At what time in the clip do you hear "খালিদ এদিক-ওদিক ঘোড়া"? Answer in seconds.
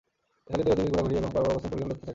0.47-1.03